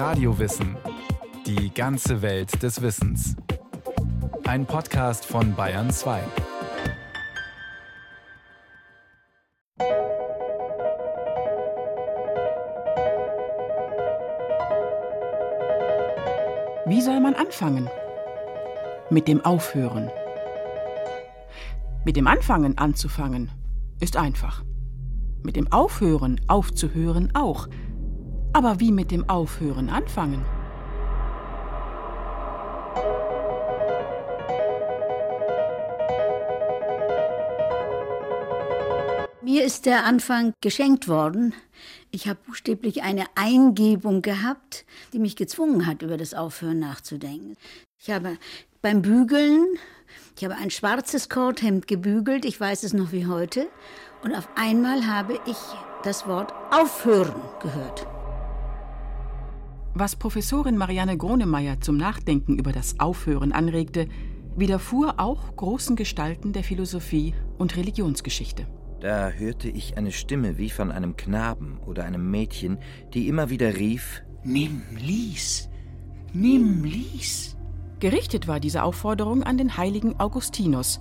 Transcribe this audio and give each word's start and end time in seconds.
Radiowissen. 0.00 0.78
Die 1.44 1.74
ganze 1.74 2.22
Welt 2.22 2.62
des 2.62 2.80
Wissens. 2.80 3.36
Ein 4.46 4.64
Podcast 4.64 5.26
von 5.26 5.54
Bayern 5.54 5.90
2. 5.90 6.22
Wie 16.86 17.02
soll 17.02 17.20
man 17.20 17.34
anfangen? 17.34 17.90
Mit 19.10 19.28
dem 19.28 19.44
Aufhören. 19.44 20.10
Mit 22.06 22.16
dem 22.16 22.26
Anfangen 22.26 22.78
anzufangen 22.78 23.50
ist 24.00 24.16
einfach. 24.16 24.64
Mit 25.42 25.56
dem 25.56 25.70
Aufhören 25.70 26.40
aufzuhören 26.48 27.34
auch. 27.34 27.68
Aber 28.52 28.80
wie 28.80 28.90
mit 28.90 29.12
dem 29.12 29.28
Aufhören 29.28 29.88
anfangen? 29.90 30.44
Mir 39.42 39.64
ist 39.64 39.86
der 39.86 40.04
Anfang 40.04 40.52
geschenkt 40.60 41.06
worden. 41.06 41.54
Ich 42.10 42.28
habe 42.28 42.38
buchstäblich 42.46 43.02
eine 43.02 43.24
Eingebung 43.36 44.20
gehabt, 44.20 44.84
die 45.12 45.20
mich 45.20 45.36
gezwungen 45.36 45.86
hat, 45.86 46.02
über 46.02 46.16
das 46.16 46.34
Aufhören 46.34 46.80
nachzudenken. 46.80 47.56
Ich 48.00 48.10
habe 48.10 48.36
beim 48.82 49.02
Bügeln, 49.02 49.66
ich 50.36 50.44
habe 50.44 50.56
ein 50.56 50.70
schwarzes 50.70 51.28
Kordhemd 51.28 51.86
gebügelt, 51.86 52.44
ich 52.44 52.60
weiß 52.60 52.82
es 52.82 52.92
noch 52.92 53.12
wie 53.12 53.26
heute, 53.26 53.68
und 54.22 54.34
auf 54.34 54.48
einmal 54.56 55.06
habe 55.06 55.38
ich 55.46 55.58
das 56.02 56.26
Wort 56.26 56.52
Aufhören 56.70 57.40
gehört. 57.60 58.06
Was 59.92 60.14
Professorin 60.14 60.76
Marianne 60.76 61.16
Gronemeyer 61.16 61.80
zum 61.80 61.96
Nachdenken 61.96 62.56
über 62.58 62.70
das 62.70 63.00
Aufhören 63.00 63.52
anregte, 63.52 64.06
widerfuhr 64.56 65.14
auch 65.18 65.56
großen 65.56 65.96
Gestalten 65.96 66.52
der 66.52 66.62
Philosophie 66.62 67.34
und 67.58 67.76
Religionsgeschichte. 67.76 68.66
Da 69.00 69.30
hörte 69.30 69.68
ich 69.68 69.96
eine 69.96 70.12
Stimme 70.12 70.58
wie 70.58 70.70
von 70.70 70.92
einem 70.92 71.16
Knaben 71.16 71.78
oder 71.86 72.04
einem 72.04 72.30
Mädchen, 72.30 72.78
die 73.14 73.28
immer 73.28 73.50
wieder 73.50 73.76
rief 73.76 74.22
Nimm, 74.44 74.82
lies, 74.96 75.68
nimm, 76.32 76.84
lies. 76.84 77.56
Gerichtet 77.98 78.46
war 78.46 78.60
diese 78.60 78.84
Aufforderung 78.84 79.42
an 79.42 79.58
den 79.58 79.76
heiligen 79.76 80.18
Augustinus, 80.20 81.00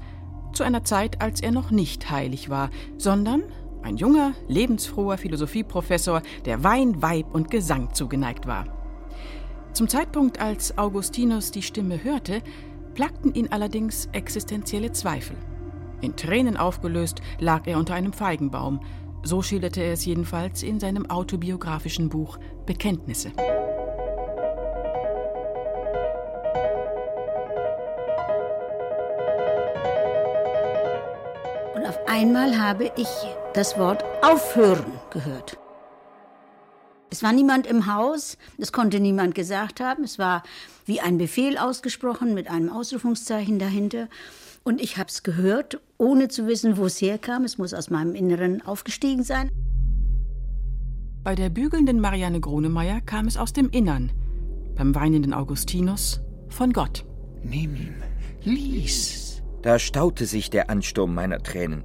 zu 0.52 0.64
einer 0.64 0.84
Zeit, 0.84 1.22
als 1.22 1.42
er 1.42 1.52
noch 1.52 1.70
nicht 1.70 2.10
heilig 2.10 2.50
war, 2.50 2.72
sondern 2.98 3.44
ein 3.84 3.98
junger, 3.98 4.34
lebensfroher 4.48 5.18
Philosophieprofessor, 5.18 6.22
der 6.46 6.64
Wein, 6.64 7.02
Weib 7.02 7.34
und 7.34 7.52
Gesang 7.52 7.94
zugeneigt 7.94 8.48
war. 8.48 8.79
Zum 9.74 9.88
Zeitpunkt, 9.88 10.42
als 10.42 10.78
Augustinus 10.78 11.52
die 11.52 11.62
Stimme 11.62 12.04
hörte, 12.04 12.42
plagten 12.96 13.34
ihn 13.34 13.50
allerdings 13.52 14.10
existenzielle 14.12 14.92
Zweifel. 14.92 15.38
In 16.02 16.16
Tränen 16.16 16.58
aufgelöst 16.58 17.22
lag 17.40 17.68
er 17.68 17.78
unter 17.78 17.94
einem 17.94 18.14
Feigenbaum. 18.14 18.82
So 19.24 19.42
schilderte 19.42 19.82
er 19.82 19.94
es 19.94 20.06
jedenfalls 20.06 20.64
in 20.64 20.80
seinem 20.80 21.10
autobiografischen 21.10 22.10
Buch 22.10 22.40
Bekenntnisse. 22.66 23.32
Und 31.76 31.86
auf 31.86 32.00
einmal 32.08 32.58
habe 32.58 32.92
ich 32.96 33.10
das 33.54 33.78
Wort 33.78 34.04
Aufhören 34.22 35.00
gehört. 35.10 35.58
Es 37.12 37.24
war 37.24 37.34
niemand 37.34 37.66
im 37.66 37.94
Haus, 37.94 38.38
das 38.58 38.72
konnte 38.72 39.00
niemand 39.00 39.34
gesagt 39.34 39.80
haben. 39.80 40.04
Es 40.04 40.20
war 40.20 40.44
wie 40.86 41.02
ein 41.02 41.18
Befehl 41.18 41.58
ausgesprochen 41.58 42.34
mit 42.34 42.50
einem 42.50 42.70
Ausrufungszeichen 42.70 43.58
dahinter. 43.58 44.08
Und 44.64 44.82
ich 44.82 44.98
habe 44.98 45.10
es 45.10 45.24
gehört, 45.24 45.80
ohne 45.98 46.28
zu 46.28 46.46
wissen, 46.46 46.78
wo 46.78 46.86
es 46.86 47.02
herkam. 47.02 47.44
Es 47.44 47.58
muss 47.58 47.74
aus 47.74 47.90
meinem 47.90 48.14
Inneren 48.14 48.62
aufgestiegen 48.62 49.24
sein. 49.24 49.50
Bei 51.24 51.36
der 51.36 51.50
bügelnden 51.50 52.00
Marianne 52.00 52.40
Gronemeyer 52.40 53.02
kam 53.02 53.28
es 53.28 53.38
aus 53.38 53.54
dem 53.54 53.70
Innern, 53.70 54.12
beim 54.76 54.94
weinenden 54.96 55.34
Augustinus 55.34 56.22
von 56.48 56.74
Gott. 56.74 57.06
Nimm, 57.44 57.94
lies. 58.44 59.42
Da 59.62 59.80
staute 59.80 60.26
sich 60.26 60.50
der 60.50 60.70
Ansturm 60.70 61.14
meiner 61.14 61.40
Tränen, 61.40 61.84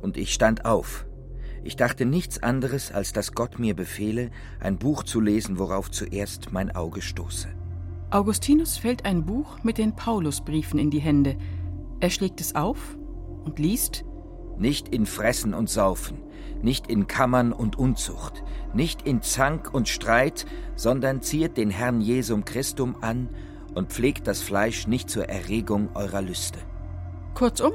und 0.00 0.16
ich 0.16 0.32
stand 0.32 0.64
auf. 0.64 1.04
Ich 1.64 1.76
dachte 1.76 2.06
nichts 2.06 2.42
anderes, 2.42 2.90
als 2.90 3.12
dass 3.12 3.32
Gott 3.32 3.58
mir 3.58 3.74
befehle, 3.74 4.30
ein 4.58 4.78
Buch 4.78 5.04
zu 5.04 5.20
lesen, 5.20 5.58
worauf 5.58 5.90
zuerst 5.90 6.52
mein 6.52 6.74
Auge 6.74 7.02
stoße. 7.02 7.48
Augustinus 8.10 8.76
fällt 8.76 9.04
ein 9.04 9.24
Buch 9.24 9.62
mit 9.62 9.78
den 9.78 9.94
Paulusbriefen 9.94 10.78
in 10.78 10.90
die 10.90 11.00
Hände. 11.00 11.36
Er 12.00 12.10
schlägt 12.10 12.40
es 12.40 12.54
auf 12.54 12.96
und 13.44 13.58
liest 13.58 14.04
Nicht 14.58 14.88
in 14.88 15.06
Fressen 15.06 15.54
und 15.54 15.70
Saufen, 15.70 16.18
nicht 16.62 16.88
in 16.88 17.06
Kammern 17.06 17.52
und 17.52 17.78
Unzucht, 17.78 18.42
nicht 18.74 19.02
in 19.02 19.22
Zank 19.22 19.72
und 19.72 19.88
Streit, 19.88 20.46
sondern 20.76 21.22
zieht 21.22 21.56
den 21.56 21.70
Herrn 21.70 22.00
Jesum 22.00 22.44
Christum 22.44 22.96
an 23.00 23.28
und 23.74 23.92
pflegt 23.92 24.26
das 24.26 24.42
Fleisch 24.42 24.86
nicht 24.86 25.08
zur 25.08 25.28
Erregung 25.28 25.90
eurer 25.94 26.22
Lüste. 26.22 26.58
Kurzum, 27.34 27.72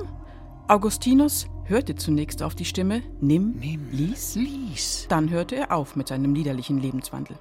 Augustinus 0.70 1.48
hörte 1.64 1.96
zunächst 1.96 2.44
auf 2.44 2.54
die 2.54 2.66
Stimme 2.66 3.02
Nimm, 3.22 3.56
Nimm, 3.58 3.90
lies, 3.94 4.36
lies. 4.36 5.06
dann 5.08 5.30
hörte 5.30 5.56
er 5.56 5.72
auf 5.72 5.96
mit 5.96 6.10
seinem 6.10 6.36
liederlichen 6.36 6.78
Lebenswandel. 6.78 7.38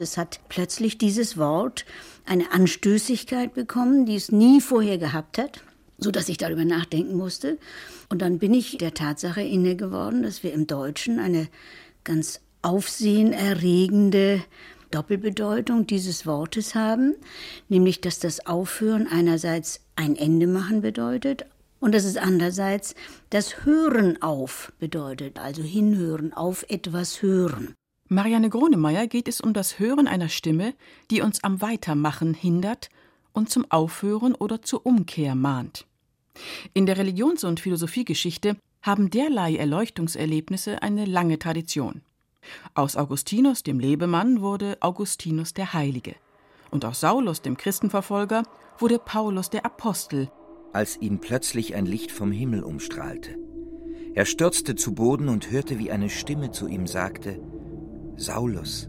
Es 0.00 0.18
hat 0.18 0.40
plötzlich 0.48 0.98
dieses 0.98 1.38
Wort 1.38 1.84
eine 2.26 2.50
Anstößigkeit 2.50 3.54
bekommen, 3.54 4.06
die 4.06 4.16
es 4.16 4.32
nie 4.32 4.60
vorher 4.60 4.98
gehabt 4.98 5.38
hat, 5.38 5.62
so 5.96 6.10
dass 6.10 6.28
ich 6.28 6.36
darüber 6.36 6.64
nachdenken 6.64 7.16
musste. 7.16 7.58
Und 8.08 8.22
dann 8.22 8.40
bin 8.40 8.54
ich 8.54 8.76
der 8.78 8.94
Tatsache 8.94 9.42
inne 9.42 9.76
geworden, 9.76 10.24
dass 10.24 10.42
wir 10.42 10.52
im 10.52 10.66
Deutschen 10.66 11.20
eine 11.20 11.46
ganz 12.02 12.40
aufsehenerregende 12.62 14.42
Doppelbedeutung 14.90 15.86
dieses 15.86 16.26
Wortes 16.26 16.74
haben, 16.74 17.14
nämlich 17.68 18.00
dass 18.00 18.18
das 18.18 18.46
Aufhören 18.46 19.06
einerseits 19.06 19.80
ein 19.94 20.16
Ende 20.16 20.48
machen 20.48 20.82
bedeutet 20.82 21.46
und 21.84 21.94
dass 21.94 22.04
es 22.04 22.16
andererseits 22.16 22.94
das 23.28 23.66
Hören 23.66 24.22
auf 24.22 24.72
bedeutet, 24.78 25.38
also 25.38 25.62
hinhören, 25.62 26.32
auf 26.32 26.64
etwas 26.70 27.20
hören. 27.20 27.74
Marianne 28.08 28.48
Gronemeyer 28.48 29.06
geht 29.06 29.28
es 29.28 29.42
um 29.42 29.52
das 29.52 29.78
Hören 29.78 30.08
einer 30.08 30.30
Stimme, 30.30 30.72
die 31.10 31.20
uns 31.20 31.44
am 31.44 31.60
Weitermachen 31.60 32.32
hindert 32.32 32.88
und 33.34 33.50
zum 33.50 33.70
Aufhören 33.70 34.34
oder 34.34 34.62
zur 34.62 34.86
Umkehr 34.86 35.34
mahnt. 35.34 35.84
In 36.72 36.86
der 36.86 36.96
Religions- 36.96 37.44
und 37.44 37.60
Philosophiegeschichte 37.60 38.56
haben 38.80 39.10
derlei 39.10 39.56
Erleuchtungserlebnisse 39.56 40.80
eine 40.80 41.04
lange 41.04 41.38
Tradition. 41.38 42.00
Aus 42.72 42.96
Augustinus, 42.96 43.62
dem 43.62 43.78
Lebemann, 43.78 44.40
wurde 44.40 44.78
Augustinus 44.80 45.52
der 45.52 45.74
Heilige. 45.74 46.14
Und 46.70 46.86
aus 46.86 47.00
Saulus, 47.00 47.42
dem 47.42 47.58
Christenverfolger, 47.58 48.44
wurde 48.78 48.98
Paulus 48.98 49.50
der 49.50 49.66
Apostel, 49.66 50.30
als 50.74 51.00
ihn 51.00 51.20
plötzlich 51.20 51.74
ein 51.74 51.86
Licht 51.86 52.10
vom 52.10 52.32
Himmel 52.32 52.62
umstrahlte. 52.62 53.36
Er 54.14 54.26
stürzte 54.26 54.74
zu 54.74 54.94
Boden 54.94 55.28
und 55.28 55.50
hörte, 55.50 55.78
wie 55.78 55.90
eine 55.90 56.10
Stimme 56.10 56.50
zu 56.50 56.68
ihm 56.68 56.86
sagte, 56.86 57.40
Saulus, 58.16 58.88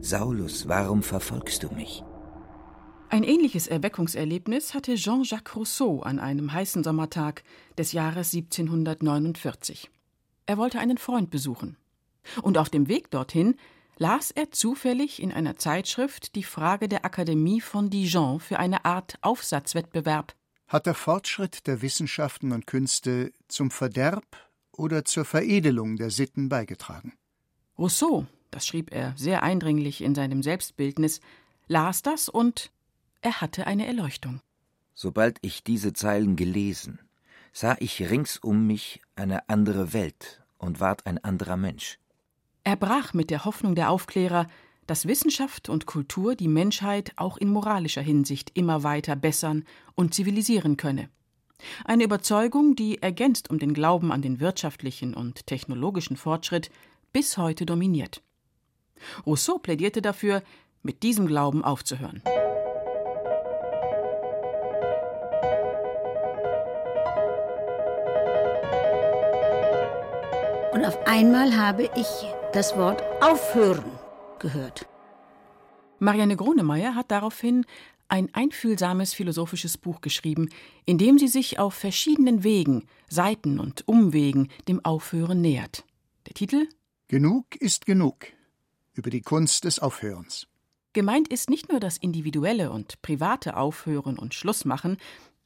Saulus, 0.00 0.68
warum 0.68 1.02
verfolgst 1.02 1.62
du 1.62 1.70
mich? 1.70 2.02
Ein 3.08 3.24
ähnliches 3.24 3.66
Erweckungserlebnis 3.66 4.72
hatte 4.72 4.94
Jean-Jacques 4.94 5.56
Rousseau 5.56 6.00
an 6.00 6.18
einem 6.18 6.52
heißen 6.52 6.84
Sommertag 6.84 7.42
des 7.76 7.92
Jahres 7.92 8.32
1749. 8.32 9.90
Er 10.46 10.58
wollte 10.58 10.78
einen 10.78 10.98
Freund 10.98 11.30
besuchen. 11.30 11.76
Und 12.42 12.56
auf 12.56 12.68
dem 12.68 12.88
Weg 12.88 13.10
dorthin 13.10 13.56
las 13.96 14.30
er 14.30 14.50
zufällig 14.52 15.22
in 15.22 15.32
einer 15.32 15.56
Zeitschrift 15.56 16.34
die 16.34 16.42
Frage 16.42 16.88
der 16.88 17.04
Akademie 17.04 17.60
von 17.60 17.90
Dijon 17.90 18.40
für 18.40 18.58
eine 18.58 18.84
Art 18.84 19.18
Aufsatzwettbewerb. 19.22 20.34
Hat 20.70 20.86
der 20.86 20.94
Fortschritt 20.94 21.66
der 21.66 21.82
Wissenschaften 21.82 22.52
und 22.52 22.68
Künste 22.68 23.32
zum 23.48 23.72
Verderb 23.72 24.24
oder 24.70 25.04
zur 25.04 25.24
Veredelung 25.24 25.96
der 25.96 26.10
Sitten 26.10 26.48
beigetragen? 26.48 27.12
Rousseau, 27.76 28.26
das 28.52 28.68
schrieb 28.68 28.92
er 28.92 29.12
sehr 29.16 29.42
eindringlich 29.42 30.00
in 30.00 30.14
seinem 30.14 30.44
Selbstbildnis, 30.44 31.20
las 31.66 32.02
das 32.02 32.28
und 32.28 32.70
er 33.20 33.40
hatte 33.40 33.66
eine 33.66 33.84
Erleuchtung. 33.84 34.42
Sobald 34.94 35.38
ich 35.42 35.64
diese 35.64 35.92
Zeilen 35.92 36.36
gelesen, 36.36 37.00
sah 37.52 37.74
ich 37.80 38.08
rings 38.08 38.38
um 38.38 38.64
mich 38.68 39.02
eine 39.16 39.48
andere 39.48 39.92
Welt 39.92 40.40
und 40.56 40.78
ward 40.78 41.04
ein 41.04 41.18
anderer 41.18 41.56
Mensch. 41.56 41.98
Er 42.62 42.76
brach 42.76 43.12
mit 43.12 43.30
der 43.30 43.44
Hoffnung 43.44 43.74
der 43.74 43.90
Aufklärer, 43.90 44.46
dass 44.90 45.06
Wissenschaft 45.06 45.68
und 45.68 45.86
Kultur 45.86 46.34
die 46.34 46.48
Menschheit 46.48 47.12
auch 47.14 47.36
in 47.36 47.48
moralischer 47.48 48.02
Hinsicht 48.02 48.50
immer 48.54 48.82
weiter 48.82 49.14
bessern 49.14 49.62
und 49.94 50.14
zivilisieren 50.14 50.76
könne. 50.76 51.08
Eine 51.84 52.02
Überzeugung, 52.02 52.74
die, 52.74 53.00
ergänzt 53.00 53.50
um 53.50 53.60
den 53.60 53.72
Glauben 53.72 54.10
an 54.10 54.20
den 54.20 54.40
wirtschaftlichen 54.40 55.14
und 55.14 55.46
technologischen 55.46 56.16
Fortschritt, 56.16 56.72
bis 57.12 57.38
heute 57.38 57.66
dominiert. 57.66 58.20
Rousseau 59.24 59.58
plädierte 59.58 60.02
dafür, 60.02 60.42
mit 60.82 61.04
diesem 61.04 61.28
Glauben 61.28 61.62
aufzuhören. 61.62 62.20
Und 70.72 70.84
auf 70.84 71.06
einmal 71.06 71.56
habe 71.56 71.88
ich 71.94 72.08
das 72.52 72.76
Wort 72.76 73.04
aufhören 73.22 73.99
gehört. 74.40 74.88
Marianne 76.00 76.36
Gronemeyer 76.36 76.94
hat 76.94 77.10
daraufhin 77.10 77.64
ein 78.08 78.34
einfühlsames 78.34 79.14
philosophisches 79.14 79.78
Buch 79.78 80.00
geschrieben, 80.00 80.48
in 80.84 80.98
dem 80.98 81.18
sie 81.18 81.28
sich 81.28 81.58
auf 81.58 81.74
verschiedenen 81.74 82.42
Wegen, 82.42 82.86
Seiten 83.08 83.60
und 83.60 83.86
Umwegen 83.86 84.48
dem 84.66 84.84
Aufhören 84.84 85.40
nähert. 85.40 85.84
Der 86.26 86.34
Titel 86.34 86.68
Genug 87.08 87.56
ist 87.56 87.86
genug 87.86 88.26
über 88.92 89.10
die 89.10 89.22
Kunst 89.22 89.64
des 89.64 89.78
Aufhörens. 89.78 90.46
Gemeint 90.92 91.28
ist 91.28 91.50
nicht 91.50 91.70
nur 91.70 91.78
das 91.78 91.96
individuelle 91.96 92.72
und 92.72 93.00
private 93.00 93.56
Aufhören 93.56 94.18
und 94.18 94.34
Schlussmachen, 94.34 94.96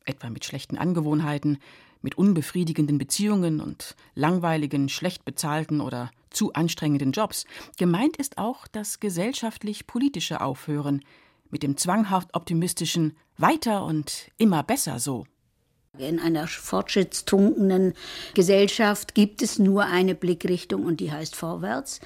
etwa 0.06 0.30
mit 0.30 0.44
schlechten 0.44 0.78
Angewohnheiten, 0.78 1.58
mit 2.04 2.16
unbefriedigenden 2.16 2.98
Beziehungen 2.98 3.60
und 3.60 3.96
langweiligen, 4.14 4.88
schlecht 4.90 5.24
bezahlten 5.24 5.80
oder 5.80 6.10
zu 6.30 6.52
anstrengenden 6.52 7.12
Jobs. 7.12 7.46
Gemeint 7.78 8.18
ist 8.18 8.36
auch 8.38 8.68
das 8.68 9.00
gesellschaftlich-politische 9.00 10.40
Aufhören 10.42 11.02
mit 11.50 11.62
dem 11.62 11.76
zwanghaft 11.76 12.34
optimistischen 12.34 13.16
Weiter 13.38 13.84
und 13.84 14.30
immer 14.36 14.62
besser 14.62 15.00
so. 15.00 15.24
In 15.96 16.18
einer 16.18 16.48
fortschrittstrunkenen 16.48 17.94
Gesellschaft 18.34 19.14
gibt 19.14 19.42
es 19.42 19.60
nur 19.60 19.84
eine 19.84 20.16
Blickrichtung 20.16 20.84
und 20.84 20.98
die 20.98 21.12
heißt 21.12 21.36
vorwärts. 21.36 22.00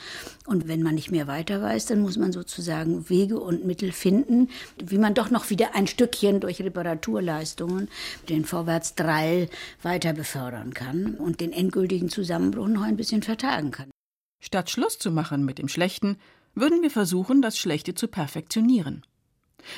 Und 0.47 0.69
wenn 0.69 0.83
man 0.83 0.95
nicht 0.95 1.11
mehr 1.11 1.27
weiter 1.27 1.63
weiß, 1.63 1.87
dann 1.87 2.01
muss 2.01 2.19
man 2.19 2.33
sozusagen 2.33 3.09
Wege 3.09 3.41
und 3.41 3.65
Mittel 3.65 3.93
finden, 3.93 4.51
wie 4.77 4.99
man 4.99 5.15
doch 5.15 5.31
noch 5.31 5.49
wieder 5.49 5.75
ein 5.75 5.87
Stückchen 5.87 6.41
durch 6.41 6.61
Reparaturleistungen 6.61 7.89
den 8.29 8.45
Vorwärtsdrall 8.45 9.49
weiter 9.83 10.13
befördern 10.13 10.75
kann 10.75 11.15
und 11.15 11.41
den 11.41 11.53
endgültigen 11.53 12.11
Zusammenbruch 12.11 12.69
noch 12.69 12.83
ein 12.83 12.97
bisschen 12.97 13.23
vertagen 13.23 13.71
kann. 13.71 13.91
Statt 14.39 14.69
Schluss 14.69 14.99
zu 14.99 15.11
machen 15.11 15.47
mit 15.47 15.59
dem 15.59 15.69
Schlechten, 15.69 16.19
würden 16.55 16.83
wir 16.83 16.91
versuchen, 16.91 17.41
das 17.41 17.59
Schlechte 17.59 17.95
zu 17.95 18.09
perfektionieren. 18.09 19.03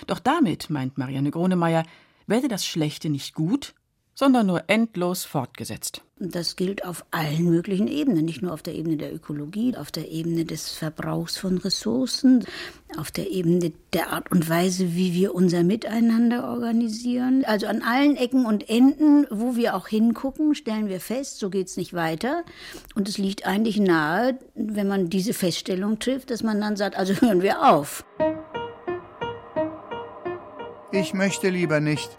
Doch 0.08 0.18
damit, 0.18 0.68
meint 0.68 0.98
Marianne 0.98 1.30
Gronemeyer, 1.30 1.84
werde 2.26 2.48
das 2.48 2.66
Schlechte 2.66 3.08
nicht 3.08 3.34
gut, 3.34 3.74
sondern 4.14 4.46
nur 4.46 4.64
endlos 4.68 5.24
fortgesetzt. 5.24 6.02
Das 6.22 6.56
gilt 6.56 6.84
auf 6.84 7.06
allen 7.10 7.44
möglichen 7.44 7.88
Ebenen, 7.88 8.26
nicht 8.26 8.42
nur 8.42 8.52
auf 8.52 8.62
der 8.62 8.74
Ebene 8.74 8.98
der 8.98 9.14
Ökologie, 9.14 9.74
auf 9.74 9.90
der 9.90 10.10
Ebene 10.10 10.44
des 10.44 10.68
Verbrauchs 10.68 11.38
von 11.38 11.56
Ressourcen, 11.56 12.44
auf 12.98 13.10
der 13.10 13.30
Ebene 13.30 13.72
der 13.94 14.12
Art 14.12 14.30
und 14.30 14.46
Weise, 14.46 14.94
wie 14.94 15.14
wir 15.14 15.34
unser 15.34 15.64
Miteinander 15.64 16.50
organisieren. 16.50 17.46
Also 17.46 17.68
an 17.68 17.80
allen 17.80 18.16
Ecken 18.16 18.44
und 18.44 18.68
Enden, 18.68 19.26
wo 19.30 19.56
wir 19.56 19.74
auch 19.74 19.88
hingucken, 19.88 20.54
stellen 20.54 20.90
wir 20.90 21.00
fest, 21.00 21.38
so 21.38 21.48
geht 21.48 21.68
es 21.68 21.78
nicht 21.78 21.94
weiter. 21.94 22.44
Und 22.94 23.08
es 23.08 23.16
liegt 23.16 23.46
eigentlich 23.46 23.80
nahe, 23.80 24.38
wenn 24.54 24.88
man 24.88 25.08
diese 25.08 25.32
Feststellung 25.32 26.00
trifft, 26.00 26.30
dass 26.30 26.42
man 26.42 26.60
dann 26.60 26.76
sagt, 26.76 26.96
also 26.96 27.14
hören 27.14 27.40
wir 27.40 27.72
auf. 27.72 28.04
Ich 30.92 31.14
möchte 31.14 31.48
lieber 31.48 31.80
nicht. 31.80 32.18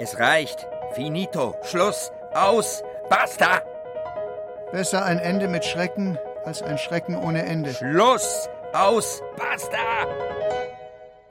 Es 0.00 0.16
reicht. 0.20 0.64
Finito. 0.94 1.56
Schluss. 1.64 2.12
Aus. 2.32 2.84
Basta. 3.10 3.62
Besser 4.70 5.04
ein 5.04 5.18
Ende 5.18 5.48
mit 5.48 5.64
Schrecken 5.64 6.16
als 6.44 6.62
ein 6.62 6.78
Schrecken 6.78 7.16
ohne 7.16 7.42
Ende. 7.42 7.74
Schluss. 7.74 8.48
Aus. 8.72 9.20
Basta. 9.36 10.06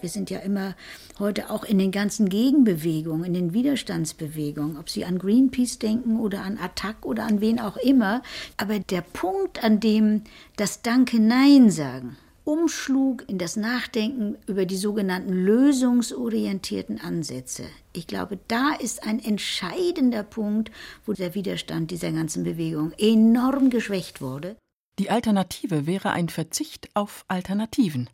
Wir 0.02 0.10
sind 0.10 0.30
ja 0.30 0.40
immer 0.40 0.76
heute 1.18 1.50
auch 1.50 1.64
in 1.64 1.80
den 1.80 1.94
ganzen 1.94 2.28
Gegenbewegungen, 2.28 3.24
in 3.24 3.34
den 3.34 3.54
Widerstandsbewegungen, 3.54 4.78
ob 4.78 4.90
Sie 4.90 5.06
an 5.06 5.18
Greenpeace 5.18 5.80
denken 5.80 6.20
oder 6.20 6.42
an 6.42 6.60
Attac 6.62 7.06
oder 7.06 7.24
an 7.24 7.40
wen 7.40 7.62
auch 7.62 7.78
immer. 7.78 8.22
Aber 8.58 8.80
der 8.80 9.02
Punkt, 9.02 9.64
an 9.64 9.80
dem 9.80 10.24
das 10.58 10.82
Danke 10.82 11.22
Nein 11.22 11.70
sagen 11.72 12.18
umschlug 12.48 13.26
in 13.28 13.38
das 13.38 13.58
Nachdenken 13.58 14.38
über 14.48 14.66
die 14.66 14.78
sogenannten 14.78 15.34
lösungsorientierten 15.34 17.00
Ansätze. 17.02 17.66
Ich 17.92 18.08
glaube, 18.08 18.40
da 18.48 18.74
ist 18.74 19.04
ein 19.04 19.20
entscheidender 19.20 20.24
Punkt, 20.24 20.72
wo 21.06 21.12
der 21.12 21.36
Widerstand 21.36 21.92
dieser 21.92 22.14
ganzen 22.14 22.46
Bewegung 22.46 22.94
enorm 22.98 23.70
geschwächt 23.70 24.22
wurde. 24.22 24.56
Die 24.98 25.10
Alternative 25.10 25.86
wäre 25.86 26.12
ein 26.12 26.30
Verzicht 26.30 26.90
auf 26.94 27.26
Alternativen. 27.28 28.10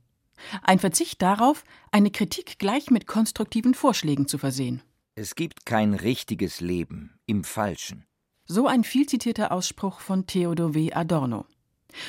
Ein 0.64 0.80
Verzicht 0.80 1.22
darauf, 1.22 1.64
eine 1.92 2.10
Kritik 2.10 2.58
gleich 2.58 2.90
mit 2.90 3.06
konstruktiven 3.06 3.76
Vorschlägen 3.76 4.28
zu 4.28 4.40
versehen. 4.40 4.82
Es 5.14 5.36
gibt 5.36 5.68
kein 5.68 5.94
richtiges 5.94 6.60
Leben 6.60 7.20
im 7.28 7.44
Falschen. 7.44 8.04
So 8.46 8.66
ein 8.66 8.84
vielzitierter 8.84 9.52
Ausspruch 9.52 10.00
von 10.00 10.26
Theodor 10.26 10.74
W. 10.74 10.92
Adorno. 10.92 11.46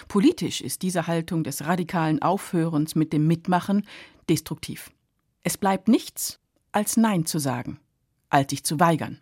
Politisch 0.08 0.60
ist 0.60 0.82
diese 0.82 1.06
Haltung 1.06 1.44
des 1.44 1.64
radikalen 1.64 2.22
Aufhörens 2.22 2.94
mit 2.94 3.12
dem 3.12 3.26
Mitmachen 3.26 3.86
destruktiv. 4.28 4.90
Es 5.42 5.58
bleibt 5.58 5.88
nichts, 5.88 6.40
als 6.72 6.96
Nein 6.96 7.26
zu 7.26 7.38
sagen, 7.38 7.78
als 8.30 8.50
sich 8.50 8.64
zu 8.64 8.80
weigern. 8.80 9.20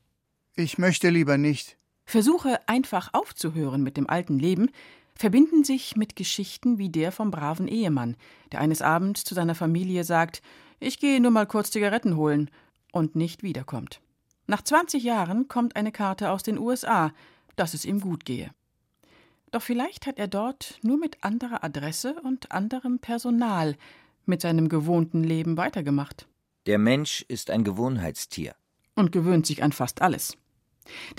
Ich 0.54 0.78
möchte 0.78 1.10
lieber 1.10 1.38
nicht. 1.38 1.76
Versuche 2.04 2.60
einfach 2.68 3.10
aufzuhören 3.12 3.82
mit 3.82 3.96
dem 3.96 4.08
alten 4.08 4.38
Leben 4.38 4.70
verbinden 5.14 5.62
sich 5.64 5.96
mit 5.96 6.16
Geschichten 6.16 6.78
wie 6.78 6.88
der 6.88 7.12
vom 7.12 7.30
braven 7.30 7.68
Ehemann, 7.68 8.16
der 8.50 8.60
eines 8.60 8.82
Abends 8.82 9.24
zu 9.24 9.34
seiner 9.34 9.54
Familie 9.54 10.04
sagt, 10.04 10.42
ich 10.80 10.98
gehe 10.98 11.20
nur 11.20 11.30
mal 11.30 11.46
kurz 11.46 11.70
Zigaretten 11.70 12.16
holen 12.16 12.50
und 12.92 13.14
nicht 13.14 13.42
wiederkommt. 13.42 14.00
Nach 14.46 14.62
20 14.62 15.02
Jahren 15.02 15.48
kommt 15.48 15.76
eine 15.76 15.92
Karte 15.92 16.30
aus 16.30 16.42
den 16.42 16.58
USA, 16.58 17.12
dass 17.56 17.74
es 17.74 17.84
ihm 17.84 18.00
gut 18.00 18.24
gehe. 18.24 18.50
Doch 19.52 19.62
vielleicht 19.62 20.06
hat 20.06 20.18
er 20.18 20.28
dort 20.28 20.78
nur 20.82 20.98
mit 20.98 21.22
anderer 21.22 21.62
Adresse 21.62 22.16
und 22.24 22.52
anderem 22.52 22.98
Personal 22.98 23.76
mit 24.24 24.40
seinem 24.40 24.68
gewohnten 24.70 25.22
Leben 25.22 25.58
weitergemacht. 25.58 26.26
Der 26.66 26.78
Mensch 26.78 27.24
ist 27.28 27.50
ein 27.50 27.62
Gewohnheitstier. 27.62 28.54
Und 28.94 29.12
gewöhnt 29.12 29.46
sich 29.46 29.62
an 29.62 29.72
fast 29.72 30.00
alles. 30.00 30.36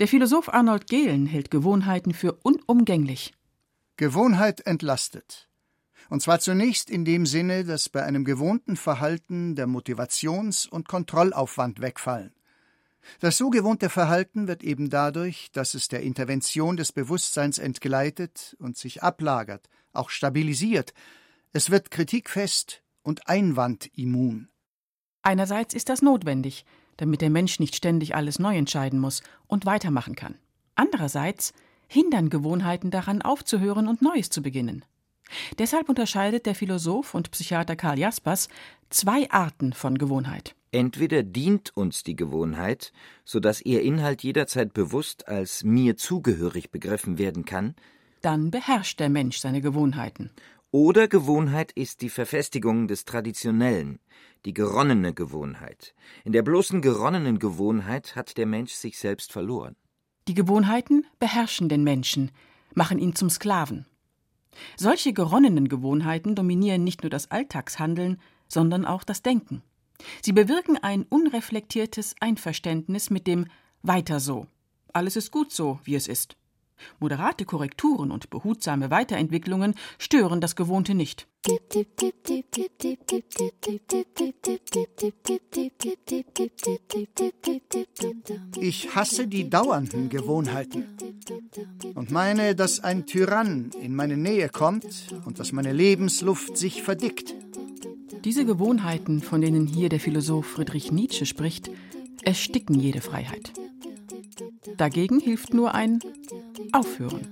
Der 0.00 0.08
Philosoph 0.08 0.48
Arnold 0.52 0.88
Gehlen 0.88 1.26
hält 1.26 1.50
Gewohnheiten 1.50 2.12
für 2.12 2.32
unumgänglich. 2.42 3.32
Gewohnheit 3.96 4.66
entlastet. 4.66 5.48
Und 6.10 6.20
zwar 6.20 6.40
zunächst 6.40 6.90
in 6.90 7.04
dem 7.04 7.26
Sinne, 7.26 7.64
dass 7.64 7.88
bei 7.88 8.02
einem 8.02 8.24
gewohnten 8.24 8.76
Verhalten 8.76 9.54
der 9.54 9.66
Motivations- 9.66 10.68
und 10.68 10.88
Kontrollaufwand 10.88 11.80
wegfallen. 11.80 12.32
Das 13.20 13.36
so 13.36 13.50
gewohnte 13.50 13.90
Verhalten 13.90 14.48
wird 14.48 14.62
eben 14.62 14.90
dadurch, 14.90 15.50
dass 15.52 15.74
es 15.74 15.88
der 15.88 16.02
Intervention 16.02 16.76
des 16.76 16.92
Bewusstseins 16.92 17.58
entgleitet 17.58 18.56
und 18.58 18.76
sich 18.76 19.02
ablagert, 19.02 19.68
auch 19.92 20.10
stabilisiert. 20.10 20.94
Es 21.52 21.70
wird 21.70 21.90
kritikfest 21.90 22.82
und 23.02 23.28
einwandimmun. 23.28 24.48
Einerseits 25.22 25.74
ist 25.74 25.88
das 25.88 26.02
notwendig, 26.02 26.64
damit 26.96 27.20
der 27.20 27.30
Mensch 27.30 27.58
nicht 27.60 27.76
ständig 27.76 28.14
alles 28.14 28.38
neu 28.38 28.56
entscheiden 28.56 29.00
muss 29.00 29.22
und 29.46 29.66
weitermachen 29.66 30.14
kann. 30.14 30.36
Andererseits 30.74 31.52
hindern 31.86 32.30
Gewohnheiten 32.30 32.90
daran, 32.90 33.22
aufzuhören 33.22 33.88
und 33.88 34.02
Neues 34.02 34.30
zu 34.30 34.42
beginnen. 34.42 34.84
Deshalb 35.58 35.88
unterscheidet 35.88 36.46
der 36.46 36.54
Philosoph 36.54 37.14
und 37.14 37.30
Psychiater 37.30 37.76
Karl 37.76 37.98
Jaspers 37.98 38.48
zwei 38.90 39.30
Arten 39.30 39.72
von 39.72 39.96
Gewohnheit. 39.96 40.54
Entweder 40.74 41.22
dient 41.22 41.76
uns 41.76 42.02
die 42.02 42.16
Gewohnheit, 42.16 42.90
so 43.24 43.38
dass 43.38 43.62
ihr 43.62 43.82
Inhalt 43.82 44.24
jederzeit 44.24 44.74
bewusst 44.74 45.28
als 45.28 45.62
mir 45.62 45.96
zugehörig 45.96 46.72
begriffen 46.72 47.16
werden 47.16 47.44
kann, 47.44 47.76
dann 48.22 48.50
beherrscht 48.50 48.98
der 48.98 49.08
Mensch 49.08 49.38
seine 49.38 49.60
Gewohnheiten. 49.60 50.30
Oder 50.72 51.06
Gewohnheit 51.06 51.70
ist 51.70 52.02
die 52.02 52.08
Verfestigung 52.08 52.88
des 52.88 53.04
Traditionellen, 53.04 54.00
die 54.46 54.52
geronnene 54.52 55.14
Gewohnheit. 55.14 55.94
In 56.24 56.32
der 56.32 56.42
bloßen 56.42 56.82
geronnenen 56.82 57.38
Gewohnheit 57.38 58.16
hat 58.16 58.36
der 58.36 58.46
Mensch 58.46 58.72
sich 58.72 58.98
selbst 58.98 59.30
verloren. 59.30 59.76
Die 60.26 60.34
Gewohnheiten 60.34 61.06
beherrschen 61.20 61.68
den 61.68 61.84
Menschen, 61.84 62.32
machen 62.74 62.98
ihn 62.98 63.14
zum 63.14 63.30
Sklaven. 63.30 63.86
Solche 64.76 65.12
geronnenen 65.12 65.68
Gewohnheiten 65.68 66.34
dominieren 66.34 66.82
nicht 66.82 67.04
nur 67.04 67.10
das 67.10 67.30
Alltagshandeln, 67.30 68.20
sondern 68.48 68.84
auch 68.84 69.04
das 69.04 69.22
Denken. 69.22 69.62
Sie 70.22 70.32
bewirken 70.32 70.76
ein 70.76 71.04
unreflektiertes 71.04 72.14
Einverständnis 72.20 73.10
mit 73.10 73.26
dem 73.26 73.46
Weiter 73.82 74.20
so. 74.20 74.46
Alles 74.92 75.16
ist 75.16 75.30
gut 75.30 75.52
so, 75.52 75.80
wie 75.84 75.94
es 75.94 76.08
ist. 76.08 76.36
Moderate 76.98 77.44
Korrekturen 77.44 78.10
und 78.10 78.30
behutsame 78.30 78.90
Weiterentwicklungen 78.90 79.74
stören 79.98 80.40
das 80.40 80.56
Gewohnte 80.56 80.94
nicht. 80.94 81.26
Ich 88.60 88.94
hasse 88.94 89.26
die 89.26 89.50
dauernden 89.50 90.08
Gewohnheiten 90.08 90.96
und 91.94 92.10
meine, 92.10 92.54
dass 92.54 92.80
ein 92.82 93.06
Tyrann 93.06 93.70
in 93.80 93.94
meine 93.94 94.16
Nähe 94.16 94.48
kommt 94.48 94.86
und 95.26 95.38
dass 95.38 95.52
meine 95.52 95.72
Lebensluft 95.72 96.56
sich 96.56 96.82
verdickt. 96.82 97.34
Diese 98.24 98.46
Gewohnheiten, 98.46 99.20
von 99.20 99.42
denen 99.42 99.66
hier 99.66 99.90
der 99.90 100.00
Philosoph 100.00 100.46
Friedrich 100.46 100.90
Nietzsche 100.90 101.26
spricht, 101.26 101.70
ersticken 102.22 102.80
jede 102.80 103.02
Freiheit. 103.02 103.52
Dagegen 104.78 105.20
hilft 105.20 105.52
nur 105.52 105.74
ein 105.74 106.00
Aufhören. 106.72 107.28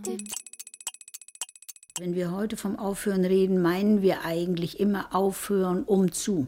Wenn 1.98 2.14
wir 2.14 2.32
heute 2.32 2.58
vom 2.58 2.78
Aufhören 2.78 3.24
reden, 3.24 3.62
meinen 3.62 4.02
wir 4.02 4.26
eigentlich 4.26 4.80
immer 4.80 5.14
Aufhören 5.14 5.82
um 5.84 6.12
zu. 6.12 6.46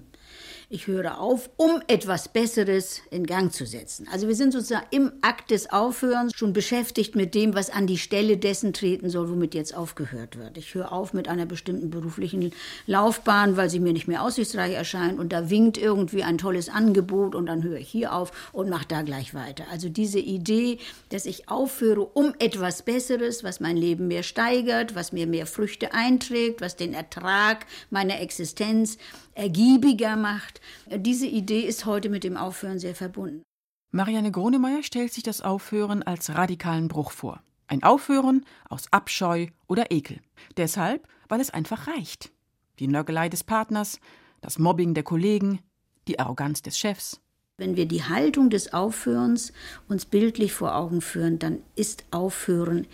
Ich 0.70 0.86
höre 0.86 1.20
auf, 1.20 1.50
um 1.56 1.82
etwas 1.88 2.28
Besseres 2.28 3.02
in 3.10 3.26
Gang 3.26 3.52
zu 3.52 3.66
setzen. 3.66 4.08
Also 4.10 4.28
wir 4.28 4.34
sind 4.34 4.52
sozusagen 4.52 4.86
im 4.90 5.12
Akt 5.20 5.50
des 5.50 5.70
Aufhörens 5.70 6.32
schon 6.34 6.54
beschäftigt 6.54 7.14
mit 7.16 7.34
dem, 7.34 7.54
was 7.54 7.68
an 7.68 7.86
die 7.86 7.98
Stelle 7.98 8.38
dessen 8.38 8.72
treten 8.72 9.10
soll, 9.10 9.28
womit 9.28 9.54
jetzt 9.54 9.76
aufgehört 9.76 10.38
wird. 10.38 10.56
Ich 10.56 10.74
höre 10.74 10.90
auf 10.90 11.12
mit 11.12 11.28
einer 11.28 11.44
bestimmten 11.44 11.90
beruflichen 11.90 12.52
Laufbahn, 12.86 13.58
weil 13.58 13.68
sie 13.68 13.78
mir 13.78 13.92
nicht 13.92 14.08
mehr 14.08 14.22
aussichtsreich 14.22 14.72
erscheint 14.72 15.18
und 15.18 15.34
da 15.34 15.50
winkt 15.50 15.76
irgendwie 15.76 16.22
ein 16.22 16.38
tolles 16.38 16.70
Angebot 16.70 17.34
und 17.34 17.44
dann 17.44 17.62
höre 17.62 17.78
ich 17.78 17.88
hier 17.88 18.14
auf 18.14 18.50
und 18.52 18.70
mache 18.70 18.86
da 18.88 19.02
gleich 19.02 19.34
weiter. 19.34 19.64
Also 19.70 19.90
diese 19.90 20.18
Idee, 20.18 20.78
dass 21.10 21.26
ich 21.26 21.50
aufhöre, 21.50 22.00
um 22.00 22.34
etwas 22.38 22.82
Besseres, 22.82 23.44
was 23.44 23.60
mein 23.60 23.76
Leben 23.76 24.08
mehr 24.08 24.22
steigert, 24.22 24.94
was 24.94 25.12
mir 25.12 25.26
mehr 25.26 25.46
Früchte 25.46 25.92
einträgt, 25.92 26.62
was 26.62 26.76
den 26.76 26.94
Ertrag 26.94 27.66
meiner 27.90 28.20
Existenz 28.20 28.96
ergiebiger 29.34 30.16
macht. 30.16 30.60
Diese 30.90 31.26
Idee 31.26 31.60
ist 31.60 31.86
heute 31.86 32.08
mit 32.08 32.24
dem 32.24 32.36
Aufhören 32.36 32.78
sehr 32.78 32.94
verbunden. 32.94 33.42
Marianne 33.90 34.32
Gronemeyer 34.32 34.82
stellt 34.82 35.12
sich 35.12 35.22
das 35.22 35.40
Aufhören 35.40 36.02
als 36.02 36.34
radikalen 36.34 36.88
Bruch 36.88 37.12
vor. 37.12 37.42
Ein 37.68 37.82
Aufhören 37.82 38.44
aus 38.68 38.92
Abscheu 38.92 39.46
oder 39.68 39.90
Ekel. 39.90 40.20
Deshalb, 40.56 41.08
weil 41.28 41.40
es 41.40 41.50
einfach 41.50 41.86
reicht. 41.86 42.32
Die 42.80 42.88
Nörgelei 42.88 43.28
des 43.28 43.44
Partners, 43.44 44.00
das 44.40 44.58
Mobbing 44.58 44.94
der 44.94 45.04
Kollegen, 45.04 45.60
die 46.08 46.18
Arroganz 46.18 46.60
des 46.60 46.76
Chefs. 46.76 47.20
Wenn 47.56 47.76
wir 47.76 47.86
die 47.86 48.02
Haltung 48.02 48.50
des 48.50 48.72
Aufhörens 48.72 49.52
uns 49.88 50.06
bildlich 50.06 50.52
vor 50.52 50.74
Augen 50.74 51.00
führen, 51.00 51.38
dann 51.38 51.62
ist 51.76 52.04
Aufhören 52.10 52.88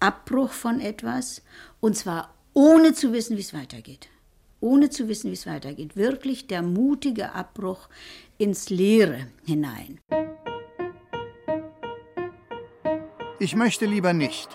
Abbruch 0.00 0.52
von 0.52 0.80
etwas 0.80 1.42
und 1.80 1.96
zwar 1.96 2.34
ohne 2.54 2.94
zu 2.94 3.12
wissen, 3.12 3.36
wie 3.36 3.42
es 3.42 3.52
weitergeht 3.52 4.08
ohne 4.60 4.90
zu 4.90 5.08
wissen, 5.08 5.30
wie 5.30 5.34
es 5.34 5.46
weitergeht. 5.46 5.96
Wirklich 5.96 6.46
der 6.46 6.62
mutige 6.62 7.34
Abbruch 7.34 7.88
ins 8.38 8.70
Leere 8.70 9.26
hinein. 9.44 10.00
Ich 13.38 13.54
möchte 13.54 13.84
lieber 13.84 14.12
nicht. 14.12 14.48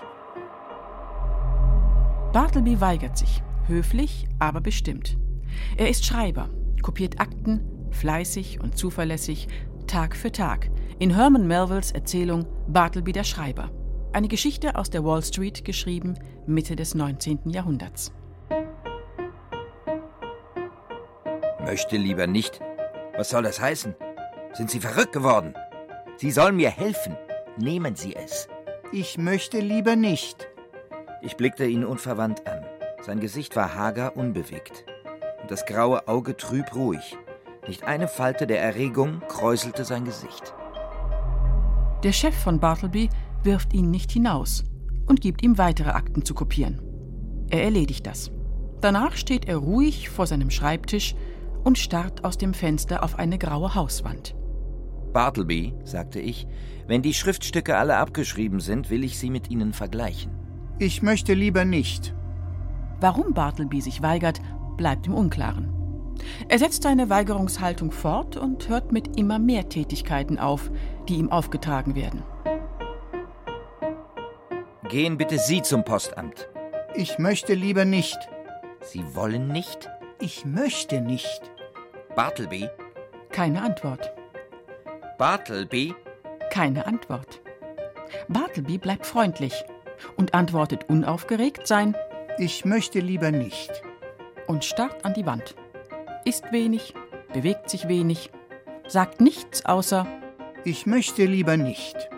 Bartleby 2.33 2.79
weigert 2.81 3.17
sich, 3.17 3.43
höflich, 3.67 4.27
aber 4.39 4.61
bestimmt. 4.61 5.17
Er 5.77 5.89
ist 5.89 6.05
Schreiber, 6.05 6.49
kopiert 6.81 7.19
Akten, 7.19 7.61
fleißig 7.91 8.59
und 8.61 8.77
zuverlässig, 8.77 9.47
Tag 9.85 10.15
für 10.15 10.31
Tag, 10.31 10.71
in 10.99 11.13
Herman 11.13 11.47
Melvilles 11.47 11.91
Erzählung 11.91 12.45
Bartleby 12.67 13.11
der 13.11 13.25
Schreiber. 13.25 13.69
Eine 14.13 14.29
Geschichte 14.29 14.75
aus 14.75 14.89
der 14.89 15.03
Wall 15.03 15.23
Street, 15.23 15.65
geschrieben 15.65 16.15
Mitte 16.47 16.75
des 16.75 16.95
19. 16.95 17.49
Jahrhunderts. 17.49 18.11
Möchte 21.63 21.97
lieber 21.97 22.27
nicht. 22.27 22.59
Was 23.15 23.29
soll 23.29 23.43
das 23.43 23.61
heißen? 23.61 23.95
Sind 24.53 24.71
Sie 24.71 24.79
verrückt 24.79 25.13
geworden? 25.13 25.53
Sie 26.17 26.31
sollen 26.31 26.55
mir 26.55 26.69
helfen. 26.69 27.15
Nehmen 27.57 27.95
Sie 27.95 28.15
es. 28.15 28.47
Ich 28.91 29.17
möchte 29.17 29.59
lieber 29.59 29.95
nicht. 29.95 30.47
Ich 31.21 31.37
blickte 31.37 31.65
ihn 31.65 31.85
unverwandt 31.85 32.47
an. 32.47 32.65
Sein 33.01 33.19
Gesicht 33.19 33.55
war 33.55 33.75
hager, 33.75 34.17
unbewegt. 34.17 34.85
Und 35.41 35.51
das 35.51 35.65
graue 35.65 36.07
Auge 36.07 36.35
trüb 36.35 36.73
ruhig. 36.75 37.17
Nicht 37.67 37.83
eine 37.83 38.07
Falte 38.07 38.47
der 38.47 38.61
Erregung 38.61 39.21
kräuselte 39.27 39.85
sein 39.85 40.03
Gesicht. 40.03 40.53
Der 42.03 42.11
Chef 42.11 42.35
von 42.35 42.59
Bartleby 42.59 43.09
wirft 43.43 43.73
ihn 43.73 43.91
nicht 43.91 44.11
hinaus 44.11 44.63
und 45.05 45.21
gibt 45.21 45.43
ihm 45.43 45.59
weitere 45.59 45.91
Akten 45.91 46.25
zu 46.25 46.33
kopieren. 46.33 46.81
Er 47.49 47.63
erledigt 47.63 48.07
das. 48.07 48.31
Danach 48.81 49.15
steht 49.15 49.47
er 49.47 49.57
ruhig 49.57 50.09
vor 50.09 50.25
seinem 50.25 50.49
Schreibtisch 50.49 51.15
und 51.63 51.77
starrt 51.77 52.23
aus 52.23 52.37
dem 52.37 52.53
Fenster 52.53 53.03
auf 53.03 53.17
eine 53.19 53.37
graue 53.37 53.75
Hauswand. 53.75 54.35
Bartleby, 55.13 55.73
sagte 55.83 56.19
ich, 56.19 56.47
wenn 56.87 57.01
die 57.01 57.13
Schriftstücke 57.13 57.77
alle 57.77 57.97
abgeschrieben 57.97 58.59
sind, 58.59 58.89
will 58.89 59.03
ich 59.03 59.19
sie 59.19 59.29
mit 59.29 59.49
ihnen 59.49 59.73
vergleichen. 59.73 60.31
Ich 60.79 61.01
möchte 61.01 61.33
lieber 61.33 61.65
nicht. 61.65 62.15
Warum 62.99 63.33
Bartleby 63.33 63.81
sich 63.81 64.01
weigert, 64.01 64.41
bleibt 64.77 65.07
im 65.07 65.13
Unklaren. 65.13 65.73
Er 66.49 66.59
setzt 66.59 66.83
seine 66.83 67.09
Weigerungshaltung 67.09 67.91
fort 67.91 68.37
und 68.37 68.69
hört 68.69 68.91
mit 68.91 69.17
immer 69.17 69.39
mehr 69.39 69.69
Tätigkeiten 69.69 70.37
auf, 70.37 70.71
die 71.07 71.15
ihm 71.15 71.31
aufgetragen 71.31 71.95
werden. 71.95 72.23
Gehen 74.89 75.17
bitte 75.17 75.39
Sie 75.39 75.61
zum 75.61 75.83
Postamt. 75.83 76.49
Ich 76.95 77.17
möchte 77.17 77.53
lieber 77.53 77.85
nicht. 77.85 78.17
Sie 78.81 79.03
wollen 79.15 79.47
nicht? 79.47 79.89
Ich 80.19 80.45
möchte 80.45 81.01
nicht. 81.01 81.50
Bartleby? 82.15 82.69
Keine 83.31 83.61
Antwort. 83.61 84.11
Bartleby? 85.17 85.93
Keine 86.49 86.85
Antwort. 86.85 87.41
Bartleby 88.27 88.77
bleibt 88.77 89.05
freundlich 89.05 89.63
und 90.17 90.33
antwortet 90.33 90.89
unaufgeregt 90.89 91.67
sein 91.67 91.95
Ich 92.37 92.65
möchte 92.65 92.99
lieber 92.99 93.31
nicht. 93.31 93.81
und 94.47 94.65
starrt 94.65 95.05
an 95.05 95.13
die 95.13 95.25
Wand. 95.25 95.55
Isst 96.25 96.51
wenig, 96.51 96.93
bewegt 97.33 97.69
sich 97.69 97.87
wenig, 97.87 98.31
sagt 98.87 99.21
nichts 99.21 99.65
außer 99.65 100.05
Ich 100.65 100.85
möchte 100.85 101.25
lieber 101.25 101.55
nicht. 101.57 102.09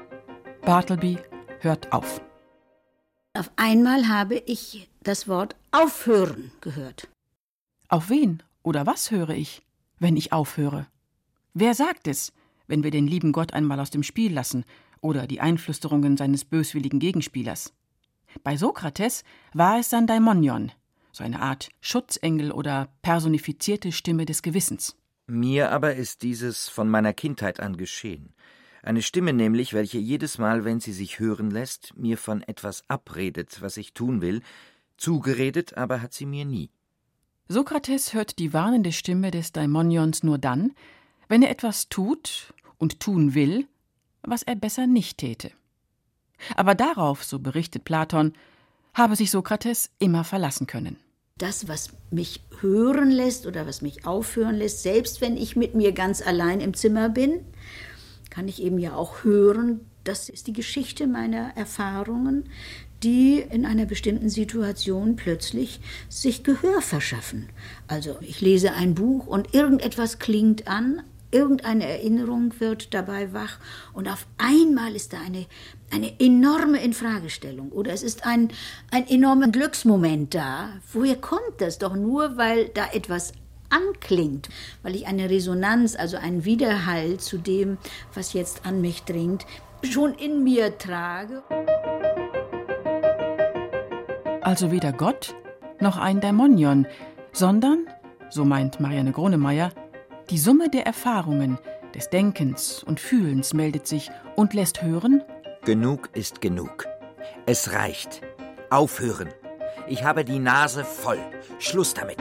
Bartleby 0.61 1.19
hört 1.59 1.93
auf. 1.93 2.21
Auf 3.37 3.51
einmal 3.55 4.07
habe 4.07 4.35
ich 4.35 4.89
das 5.03 5.27
Wort 5.27 5.55
aufhören 5.71 6.51
gehört. 6.61 7.07
Auf 7.89 8.09
wen 8.09 8.41
oder 8.63 8.85
was 8.87 9.11
höre 9.11 9.29
ich, 9.31 9.61
wenn 10.03 10.17
ich 10.17 10.31
aufhöre? 10.33 10.85
Wer 11.53 11.73
sagt 11.73 12.07
es, 12.07 12.33
wenn 12.67 12.83
wir 12.83 12.91
den 12.91 13.07
lieben 13.07 13.31
Gott 13.31 13.53
einmal 13.53 13.79
aus 13.79 13.89
dem 13.89 14.03
Spiel 14.03 14.33
lassen 14.33 14.65
oder 15.01 15.25
die 15.25 15.41
Einflüsterungen 15.41 16.17
seines 16.17 16.45
böswilligen 16.45 16.99
Gegenspielers? 16.99 17.73
Bei 18.43 18.57
Sokrates 18.57 19.23
war 19.53 19.79
es 19.79 19.89
sein 19.89 20.05
Daimonion, 20.05 20.71
so 21.11 21.23
eine 21.23 21.41
Art 21.41 21.69
Schutzengel 21.81 22.51
oder 22.51 22.89
personifizierte 23.01 23.91
Stimme 23.91 24.25
des 24.25 24.41
Gewissens. 24.41 24.95
Mir 25.25 25.71
aber 25.71 25.95
ist 25.95 26.21
dieses 26.21 26.67
von 26.67 26.89
meiner 26.89 27.13
Kindheit 27.13 27.59
an 27.59 27.77
geschehen. 27.77 28.33
Eine 28.81 29.01
Stimme 29.01 29.31
nämlich, 29.31 29.73
welche 29.73 29.99
jedes 29.99 30.37
Mal, 30.37 30.65
wenn 30.65 30.81
sie 30.81 30.91
sich 30.91 31.19
hören 31.19 31.49
lässt, 31.49 31.95
mir 31.95 32.17
von 32.17 32.41
etwas 32.41 32.83
abredet, 32.89 33.61
was 33.61 33.77
ich 33.77 33.93
tun 33.93 34.21
will, 34.21 34.41
zugeredet 34.97 35.77
aber 35.77 36.01
hat 36.01 36.13
sie 36.13 36.25
mir 36.25 36.43
nie. 36.43 36.69
Sokrates 37.47 38.13
hört 38.13 38.39
die 38.39 38.53
warnende 38.53 38.91
Stimme 38.91 39.31
des 39.31 39.51
Daimonions 39.51 40.23
nur 40.23 40.37
dann, 40.37 40.73
wenn 41.27 41.43
er 41.43 41.49
etwas 41.49 41.89
tut 41.89 42.53
und 42.77 42.99
tun 42.99 43.33
will, 43.33 43.67
was 44.21 44.43
er 44.43 44.55
besser 44.55 44.87
nicht 44.87 45.17
täte. 45.17 45.51
Aber 46.55 46.75
darauf, 46.75 47.23
so 47.23 47.39
berichtet 47.39 47.83
Platon, 47.83 48.33
habe 48.93 49.15
sich 49.15 49.31
Sokrates 49.31 49.89
immer 49.99 50.23
verlassen 50.23 50.67
können. 50.67 50.97
Das, 51.37 51.67
was 51.67 51.89
mich 52.11 52.41
hören 52.61 53.09
lässt 53.09 53.47
oder 53.47 53.65
was 53.65 53.81
mich 53.81 54.05
aufhören 54.05 54.55
lässt, 54.55 54.83
selbst 54.83 55.19
wenn 55.19 55.35
ich 55.35 55.55
mit 55.55 55.73
mir 55.73 55.91
ganz 55.91 56.21
allein 56.21 56.61
im 56.61 56.73
Zimmer 56.73 57.09
bin, 57.09 57.43
kann 58.29 58.47
ich 58.47 58.61
eben 58.61 58.77
ja 58.77 58.95
auch 58.95 59.23
hören. 59.23 59.89
Das 60.03 60.27
ist 60.27 60.47
die 60.47 60.53
Geschichte 60.53 61.07
meiner 61.07 61.55
Erfahrungen, 61.55 62.49
die 63.03 63.39
in 63.39 63.65
einer 63.65 63.85
bestimmten 63.85 64.29
Situation 64.29 65.15
plötzlich 65.15 65.79
sich 66.09 66.43
Gehör 66.43 66.81
verschaffen. 66.81 67.49
Also 67.87 68.17
ich 68.21 68.41
lese 68.41 68.73
ein 68.73 68.95
Buch 68.95 69.27
und 69.27 69.53
irgendetwas 69.53 70.19
klingt 70.19 70.67
an, 70.67 71.01
irgendeine 71.31 71.85
Erinnerung 71.87 72.53
wird 72.59 72.93
dabei 72.93 73.33
wach 73.33 73.59
und 73.93 74.07
auf 74.07 74.27
einmal 74.37 74.95
ist 74.95 75.13
da 75.13 75.17
eine, 75.25 75.45
eine 75.91 76.19
enorme 76.19 76.81
Infragestellung 76.81 77.71
oder 77.71 77.91
es 77.91 78.03
ist 78.03 78.25
ein, 78.25 78.49
ein 78.91 79.07
enormer 79.07 79.47
Glücksmoment 79.47 80.33
da. 80.33 80.69
Woher 80.91 81.15
kommt 81.15 81.59
das? 81.59 81.79
Doch 81.79 81.95
nur, 81.95 82.37
weil 82.37 82.69
da 82.69 82.91
etwas 82.93 83.33
anklingt, 83.69 84.49
weil 84.83 84.95
ich 84.95 85.07
eine 85.07 85.29
Resonanz, 85.29 85.95
also 85.95 86.17
einen 86.17 86.45
Widerhall 86.45 87.17
zu 87.17 87.37
dem, 87.37 87.77
was 88.13 88.33
jetzt 88.33 88.65
an 88.65 88.81
mich 88.81 89.03
dringt, 89.03 89.45
schon 89.85 90.13
in 90.13 90.43
mir 90.43 90.77
trage. 90.77 91.43
Also 94.41 94.71
weder 94.71 94.91
Gott 94.91 95.35
noch 95.79 95.97
ein 95.97 96.21
Dämonion, 96.21 96.87
sondern, 97.31 97.87
so 98.29 98.45
meint 98.45 98.79
Marianne 98.79 99.11
Gronemeyer, 99.11 99.71
die 100.29 100.37
Summe 100.37 100.69
der 100.69 100.85
Erfahrungen, 100.85 101.57
des 101.93 102.09
Denkens 102.09 102.83
und 102.83 102.99
Fühlens 102.99 103.53
meldet 103.53 103.87
sich 103.87 104.09
und 104.35 104.53
lässt 104.53 104.81
hören: 104.81 105.23
Genug 105.63 106.09
ist 106.13 106.41
genug. 106.41 106.87
Es 107.45 107.73
reicht. 107.73 108.21
Aufhören. 108.69 109.29
Ich 109.87 110.03
habe 110.03 110.25
die 110.25 110.39
Nase 110.39 110.83
voll. 110.83 111.19
Schluss 111.59 111.93
damit. 111.93 112.17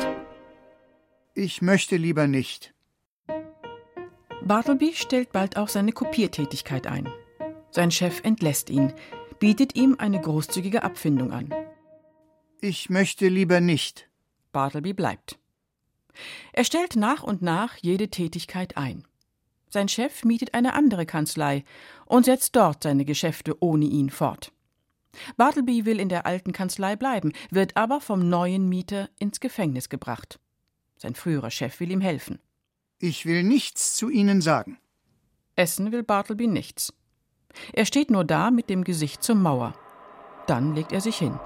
Ich 1.35 1.63
möchte 1.63 1.97
lieber 1.97 2.27
nicht. 2.27 2.75
Bartleby 4.45 4.93
stellt 4.95 5.33
bald 5.33 5.57
auch 5.57 5.69
seine 5.69 5.93
Kopiertätigkeit 5.93 6.87
ein. 6.87 7.09
Sein 7.73 7.91
Chef 7.91 8.21
entlässt 8.23 8.69
ihn, 8.69 8.93
bietet 9.39 9.75
ihm 9.77 9.97
eine 9.99 10.21
großzügige 10.21 10.83
Abfindung 10.83 11.33
an. 11.33 11.53
Ich 12.61 12.91
möchte 12.91 13.29
lieber 13.29 13.61
nicht. 13.61 14.09
Bartleby 14.53 14.93
bleibt. 14.93 15.39
Er 16.53 16.65
stellt 16.65 16.97
nach 16.97 17.23
und 17.23 17.41
nach 17.41 17.77
jede 17.79 18.09
Tätigkeit 18.09 18.77
ein. 18.77 19.05
Sein 19.71 19.89
Chef 19.89 20.23
mietet 20.23 20.53
eine 20.53 20.75
andere 20.75 21.07
Kanzlei 21.07 21.65
und 22.05 22.27
setzt 22.27 22.55
dort 22.57 22.83
seine 22.83 23.07
Geschäfte 23.07 23.57
ohne 23.63 23.87
ihn 23.87 24.11
fort. 24.11 24.53
Bartleby 25.39 25.87
will 25.87 25.99
in 25.99 26.11
der 26.11 26.27
alten 26.27 26.53
Kanzlei 26.53 26.95
bleiben, 26.95 27.33
wird 27.51 27.79
aber 27.79 28.03
vom 28.03 28.29
neuen 28.29 28.69
Mieter 28.69 29.09
ins 29.19 29.41
Gefängnis 29.41 29.89
gebracht. 29.89 30.39
Sein 30.99 31.15
früherer 31.15 31.51
Chef 31.51 31.81
will 31.81 31.91
ihm 31.91 32.03
helfen. 32.03 32.39
Ich 32.99 33.25
will 33.25 33.43
nichts 33.43 33.97
zu 33.97 34.11
Ihnen 34.11 34.43
sagen. 34.43 34.79
Essen 35.57 35.91
will 35.91 36.03
Bartleby 36.03 36.47
nichts. 36.47 36.93
Er 37.73 37.85
steht 37.85 38.11
nur 38.11 38.25
da 38.25 38.51
mit 38.51 38.71
dem 38.71 38.85
Gesicht 38.85 39.23
zur 39.23 39.37
Mauer. 39.37 39.75
Dann 40.47 40.75
legt 40.75 40.93
er 40.93 41.01
sich 41.01 41.17
hin. 41.17 41.39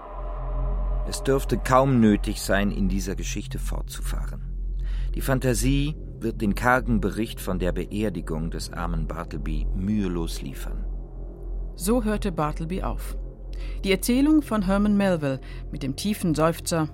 Es 1.08 1.22
dürfte 1.22 1.58
kaum 1.58 2.00
nötig 2.00 2.40
sein, 2.40 2.70
in 2.70 2.88
dieser 2.88 3.14
Geschichte 3.14 3.58
fortzufahren. 3.58 4.42
Die 5.14 5.20
Fantasie 5.20 5.94
wird 6.20 6.40
den 6.40 6.54
kargen 6.54 7.00
Bericht 7.00 7.40
von 7.40 7.58
der 7.58 7.72
Beerdigung 7.72 8.50
des 8.50 8.72
armen 8.72 9.06
Bartleby 9.06 9.66
mühelos 9.75 10.42
liefern. 10.42 10.84
So 11.76 12.04
hörte 12.04 12.32
Bartleby 12.32 12.82
auf. 12.82 13.16
Die 13.84 13.92
Erzählung 13.92 14.42
von 14.42 14.62
Herman 14.62 14.96
Melville 14.96 15.40
mit 15.70 15.82
dem 15.82 15.96
tiefen 15.96 16.34
Seufzer 16.34 16.88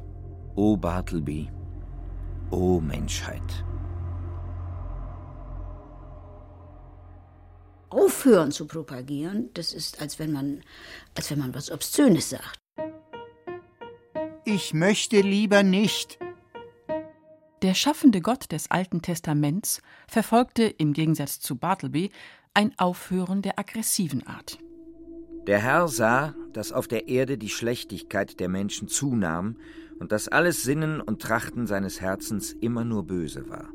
O 0.55 0.77
Bartleby, 0.77 1.49
o 2.51 2.81
Menschheit. 2.81 3.65
Aufhören 7.93 8.53
zu 8.53 8.67
propagieren, 8.67 9.51
das 9.55 9.73
ist, 9.73 10.01
als 10.01 10.19
wenn 10.19 10.33
man, 10.33 10.63
als 11.15 11.31
wenn 11.31 11.39
man 11.39 11.55
was 11.55 11.71
Obszönes 11.71 12.31
sagt. 12.31 12.59
Ich 14.45 14.75
möchte 14.75 15.21
lieber 15.21 15.63
nicht. 15.63 16.19
Der 17.63 17.75
schaffende 17.75 18.21
Gott 18.21 18.51
des 18.51 18.71
Alten 18.71 19.03
Testaments 19.03 19.81
verfolgte 20.09 20.65
im 20.65 20.93
Gegensatz 20.93 21.39
zu 21.39 21.57
Bartleby 21.57 22.11
ein 22.55 22.77
Aufhören 22.77 23.41
der 23.41 23.59
aggressiven 23.59 24.27
Art. 24.27 24.59
Der 25.47 25.61
Herr 25.61 25.89
sah, 25.89 26.35
dass 26.53 26.73
auf 26.73 26.89
der 26.89 27.09
Erde 27.09 27.39
die 27.39 27.49
Schlechtigkeit 27.49 28.41
der 28.41 28.49
Menschen 28.49 28.89
zunahm 28.89 29.57
und 29.99 30.13
dass 30.13 30.29
alles 30.29 30.63
Sinnen 30.63 31.01
und 31.01 31.23
Trachten 31.23 31.67
seines 31.67 32.01
Herzens 32.01 32.53
immer 32.53 32.85
nur 32.85 33.07
böse 33.07 33.49
war. 33.49 33.69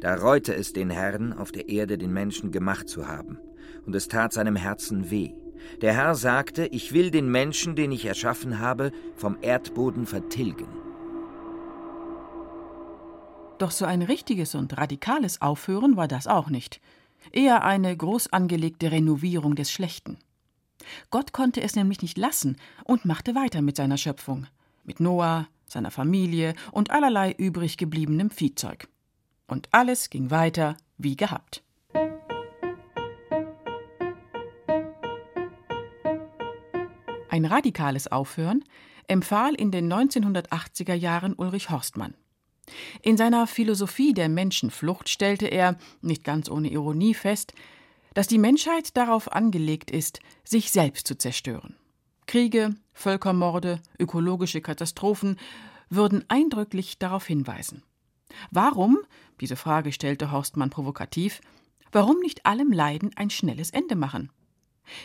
Da 0.00 0.14
reute 0.14 0.54
es 0.54 0.72
den 0.72 0.90
Herrn, 0.90 1.32
auf 1.32 1.52
der 1.52 1.68
Erde 1.68 1.98
den 1.98 2.12
Menschen 2.12 2.52
gemacht 2.52 2.88
zu 2.88 3.08
haben, 3.08 3.38
und 3.86 3.94
es 3.94 4.08
tat 4.08 4.32
seinem 4.32 4.56
Herzen 4.56 5.10
weh. 5.10 5.32
Der 5.80 5.94
Herr 5.94 6.14
sagte, 6.14 6.66
ich 6.66 6.92
will 6.92 7.10
den 7.10 7.30
Menschen, 7.30 7.76
den 7.76 7.92
ich 7.92 8.04
erschaffen 8.04 8.58
habe, 8.58 8.92
vom 9.14 9.38
Erdboden 9.40 10.06
vertilgen. 10.06 10.68
Doch 13.58 13.70
so 13.70 13.86
ein 13.86 14.02
richtiges 14.02 14.54
und 14.54 14.76
radikales 14.76 15.40
Aufhören 15.40 15.96
war 15.96 16.08
das 16.08 16.26
auch 16.26 16.50
nicht. 16.50 16.80
Eher 17.32 17.64
eine 17.64 17.96
groß 17.96 18.32
angelegte 18.32 18.92
Renovierung 18.92 19.54
des 19.54 19.70
Schlechten. 19.72 20.18
Gott 21.10 21.32
konnte 21.32 21.62
es 21.62 21.74
nämlich 21.74 22.02
nicht 22.02 22.18
lassen 22.18 22.56
und 22.84 23.04
machte 23.04 23.34
weiter 23.34 23.62
mit 23.62 23.76
seiner 23.76 23.96
Schöpfung, 23.96 24.46
mit 24.84 25.00
Noah, 25.00 25.48
seiner 25.66 25.90
Familie 25.90 26.54
und 26.70 26.90
allerlei 26.90 27.32
übrig 27.32 27.76
gebliebenem 27.76 28.30
Viehzeug. 28.30 28.88
Und 29.46 29.68
alles 29.72 30.10
ging 30.10 30.30
weiter 30.30 30.76
wie 30.98 31.16
gehabt. 31.16 31.62
Ein 37.28 37.44
radikales 37.44 38.10
Aufhören 38.10 38.64
empfahl 39.08 39.54
in 39.54 39.70
den 39.70 39.92
1980er 39.92 40.94
Jahren 40.94 41.34
Ulrich 41.34 41.70
Horstmann. 41.70 42.14
In 43.02 43.16
seiner 43.16 43.46
Philosophie 43.46 44.14
der 44.14 44.28
Menschenflucht 44.28 45.08
stellte 45.08 45.46
er, 45.46 45.76
nicht 46.00 46.24
ganz 46.24 46.50
ohne 46.50 46.70
Ironie, 46.70 47.14
fest, 47.14 47.52
dass 48.14 48.26
die 48.26 48.38
Menschheit 48.38 48.96
darauf 48.96 49.30
angelegt 49.30 49.90
ist, 49.90 50.20
sich 50.42 50.70
selbst 50.70 51.06
zu 51.06 51.16
zerstören. 51.16 51.76
Kriege, 52.26 52.74
Völkermorde, 52.92 53.80
ökologische 53.98 54.62
Katastrophen 54.62 55.38
würden 55.90 56.24
eindrücklich 56.28 56.98
darauf 56.98 57.26
hinweisen. 57.26 57.82
Warum, 58.50 58.98
diese 59.40 59.56
Frage 59.56 59.92
stellte 59.92 60.30
Horstmann 60.30 60.70
provokativ, 60.70 61.40
warum 61.92 62.20
nicht 62.20 62.46
allem 62.46 62.72
Leiden 62.72 63.10
ein 63.16 63.30
schnelles 63.30 63.70
Ende 63.70 63.96
machen? 63.96 64.30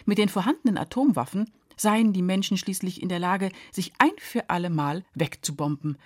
Mit 0.05 0.17
den 0.17 0.29
vorhandenen 0.29 0.77
Atomwaffen 0.77 1.51
seien 1.75 2.13
die 2.13 2.21
Menschen 2.21 2.57
schließlich 2.57 3.01
in 3.01 3.09
der 3.09 3.19
Lage, 3.19 3.51
sich 3.71 3.93
ein 3.97 4.11
für 4.17 4.49
allemal 4.49 5.03
wegzubomben 5.15 5.97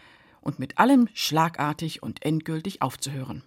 und 0.42 0.60
mit 0.60 0.78
allem 0.78 1.10
schlagartig 1.14 2.04
und 2.04 2.24
endgültig 2.24 2.82
aufzuhören. 2.82 3.44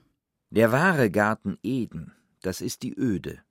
Der 0.50 0.72
wahre 0.72 1.10
Garten 1.10 1.58
Eden, 1.62 2.12
das 2.42 2.60
ist 2.60 2.82
die 2.82 2.94
Öde. 2.94 3.42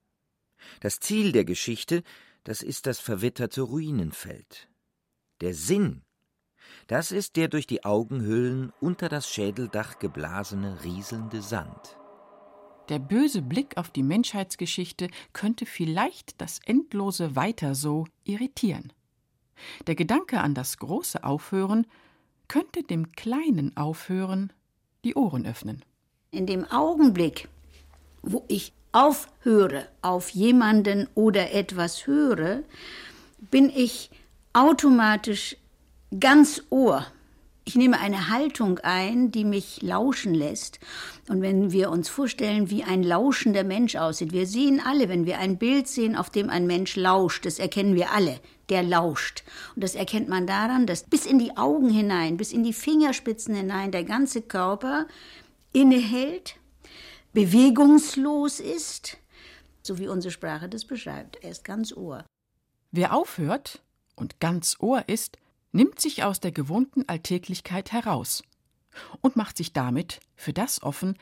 Das 0.79 0.99
Ziel 0.99 1.31
der 1.31 1.45
Geschichte, 1.45 2.03
das 2.43 2.61
ist 2.61 2.87
das 2.87 2.99
verwitterte 2.99 3.61
Ruinenfeld. 3.61 4.69
Der 5.41 5.53
Sinn, 5.53 6.03
das 6.87 7.11
ist 7.11 7.35
der 7.35 7.47
durch 7.47 7.67
die 7.67 7.85
Augenhöhlen 7.85 8.71
unter 8.79 9.09
das 9.09 9.29
Schädeldach 9.29 9.99
geblasene 9.99 10.83
rieselnde 10.83 11.41
Sand. 11.41 11.97
Der 12.89 12.99
böse 12.99 13.41
Blick 13.41 13.75
auf 13.75 13.89
die 13.89 14.03
Menschheitsgeschichte 14.03 15.09
könnte 15.33 15.65
vielleicht 15.65 16.39
das 16.39 16.59
endlose 16.65 17.35
Weiter 17.35 17.75
so 17.75 18.05
irritieren. 18.23 18.93
Der 19.87 19.95
Gedanke 19.95 20.39
an 20.39 20.53
das 20.53 20.77
große 20.77 21.23
Aufhören 21.23 21.85
könnte 22.47 22.83
dem 22.83 23.11
kleinen 23.11 23.75
Aufhören 23.75 24.53
die 25.03 25.15
Ohren 25.15 25.45
öffnen. 25.45 25.83
In 26.31 26.45
dem 26.45 26.63
Augenblick, 26.65 27.49
wo 28.21 28.45
ich 28.47 28.71
aufhöre, 28.93 29.89
auf 30.01 30.29
jemanden 30.29 31.09
oder 31.13 31.51
etwas 31.53 32.07
höre, 32.07 32.63
bin 33.51 33.69
ich 33.69 34.09
automatisch 34.53 35.57
ganz 36.19 36.63
Ohr. 36.69 37.05
Ich 37.65 37.75
nehme 37.75 37.99
eine 37.99 38.29
Haltung 38.29 38.79
ein, 38.79 39.29
die 39.29 39.43
mich 39.43 39.81
lauschen 39.81 40.33
lässt. 40.33 40.79
Und 41.27 41.41
wenn 41.41 41.73
wir 41.73 41.89
uns 41.91 42.07
vorstellen, 42.07 42.69
wie 42.69 42.85
ein 42.85 43.03
lauschender 43.03 43.65
Mensch 43.65 43.97
aussieht, 43.97 44.31
wir 44.31 44.47
sehen 44.47 44.81
alle, 44.83 45.09
wenn 45.09 45.25
wir 45.25 45.39
ein 45.39 45.57
Bild 45.57 45.89
sehen, 45.89 46.15
auf 46.15 46.29
dem 46.29 46.49
ein 46.49 46.65
Mensch 46.65 46.95
lauscht, 46.95 47.45
das 47.45 47.59
erkennen 47.59 47.95
wir 47.95 48.13
alle, 48.13 48.39
der 48.69 48.83
lauscht. 48.83 49.43
Und 49.75 49.83
das 49.83 49.95
erkennt 49.95 50.29
man 50.29 50.47
daran, 50.47 50.85
dass 50.85 51.03
bis 51.03 51.25
in 51.25 51.39
die 51.39 51.57
Augen 51.57 51.89
hinein, 51.89 52.37
bis 52.37 52.53
in 52.53 52.63
die 52.63 52.71
Fingerspitzen 52.71 53.53
hinein 53.53 53.91
der 53.91 54.05
ganze 54.05 54.41
Körper 54.41 55.05
innehält, 55.73 56.55
bewegungslos 57.33 58.61
ist, 58.61 59.17
so 59.83 59.99
wie 59.99 60.07
unsere 60.07 60.31
Sprache 60.31 60.69
das 60.69 60.85
beschreibt. 60.85 61.43
Er 61.43 61.51
ist 61.51 61.65
ganz 61.65 61.91
Ohr. 61.91 62.23
Wer 62.91 63.13
aufhört 63.13 63.81
und 64.15 64.39
ganz 64.39 64.77
Ohr 64.79 65.03
ist, 65.07 65.37
nimmt 65.77 66.01
sich 66.01 66.23
aus 66.23 66.39
der 66.39 66.51
gewohnten 66.51 67.07
Alltäglichkeit 67.07 67.91
heraus 67.91 68.41
und 69.21 69.35
macht 69.35 69.57
sich 69.57 69.73
damit 69.73 70.19
für 70.35 70.51
das 70.51 70.81
offen, 70.81 71.15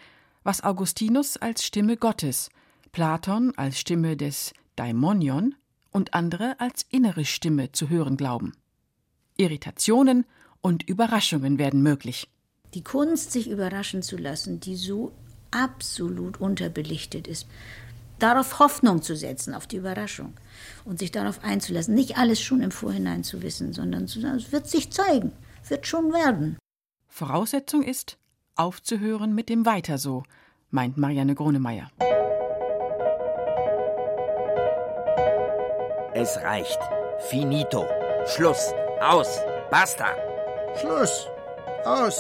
was 0.44 0.64
Augustinus 0.64 1.36
als 1.36 1.66
Stimme 1.66 1.98
Gottes, 1.98 2.50
Platon 2.94 3.52
als 3.58 3.78
Stimme 3.78 4.16
des 4.16 4.54
Daimonion 4.78 5.56
und 5.92 6.14
andere 6.14 6.58
als 6.62 6.86
innere 6.90 7.26
Stimme 7.26 7.74
zu 7.74 7.90
hören 7.90 8.16
glauben. 8.16 8.54
Irritationen 9.36 10.26
und 10.62 10.88
Überraschungen 10.88 11.60
werden 11.60 11.84
möglich. 11.84 12.30
Die 12.74 12.84
Kunst, 12.84 13.34
sich 13.34 13.50
überraschen 13.50 14.04
zu 14.04 14.16
lassen, 14.16 14.62
die 14.62 14.78
so 14.78 15.12
absolut 15.52 16.40
unterbelichtet 16.40 17.28
ist, 17.28 17.48
darauf 18.20 18.60
Hoffnung 18.60 19.02
zu 19.02 19.16
setzen, 19.16 19.54
auf 19.54 19.68
die 19.68 19.78
Überraschung 19.78 20.34
und 20.84 21.00
sich 21.00 21.12
darauf 21.12 21.44
einzulassen, 21.44 21.96
nicht 21.96 22.18
alles 22.18 22.42
schon 22.42 22.62
im 22.62 22.72
Vorhinein 22.72 23.24
zu 23.24 23.42
wissen, 23.42 23.74
sondern 23.74 24.08
zu 24.08 24.22
sagen, 24.22 24.38
es 24.38 24.52
wird 24.52 24.68
sich 24.68 24.92
zeigen, 24.92 25.32
wird 25.68 25.88
schon 25.88 26.14
werden. 26.14 26.58
Voraussetzung 27.08 27.84
ist, 27.84 28.18
aufzuhören 28.56 29.34
mit 29.36 29.50
dem 29.50 29.66
Weiter 29.66 29.98
so, 29.98 30.24
meint 30.70 30.98
Marianne 30.98 31.36
Gronemeyer. 31.36 31.90
Es 36.14 36.38
reicht. 36.38 36.80
Finito. 37.30 37.86
Schluss. 38.26 38.74
Aus. 39.02 39.40
Basta! 39.70 40.08
Schluss! 40.80 41.28
Aus! 41.84 42.18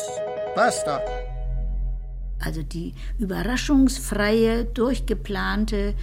Basta! 0.53 1.01
Also 2.39 2.63
die 2.63 2.93
überraschungsfreie, 3.17 4.65
durchgeplante 4.65 5.95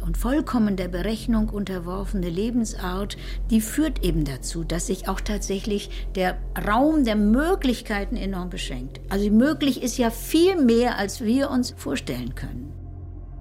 und 0.00 0.16
vollkommen 0.16 0.76
der 0.76 0.88
Berechnung 0.88 1.48
unterworfene 1.48 2.28
Lebensart, 2.28 3.16
die 3.50 3.60
führt 3.60 4.04
eben 4.04 4.24
dazu, 4.24 4.64
dass 4.64 4.86
sich 4.86 5.08
auch 5.08 5.20
tatsächlich 5.20 5.90
der 6.14 6.38
Raum 6.66 7.04
der 7.04 7.16
Möglichkeiten 7.16 8.16
enorm 8.16 8.50
beschränkt. 8.50 9.00
Also 9.08 9.30
möglich 9.30 9.82
ist 9.82 9.98
ja 9.98 10.10
viel 10.10 10.62
mehr, 10.62 10.96
als 10.96 11.20
wir 11.20 11.50
uns 11.50 11.74
vorstellen 11.76 12.34
können. 12.34 12.72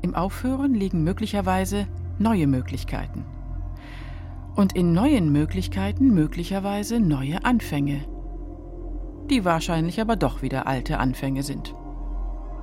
Im 0.02 0.16
Aufhören 0.16 0.74
liegen 0.74 1.04
möglicherweise 1.04 1.88
neue 2.18 2.48
Möglichkeiten. 2.48 3.26
Und 4.56 4.76
in 4.76 4.92
neuen 4.92 5.32
Möglichkeiten 5.32 6.14
möglicherweise 6.14 7.00
neue 7.00 7.46
Anfänge, 7.46 8.06
die 9.30 9.46
wahrscheinlich 9.46 10.02
aber 10.02 10.16
doch 10.16 10.42
wieder 10.42 10.68
alte 10.68 10.98
Anfänge 10.98 11.44
sind. 11.44 11.74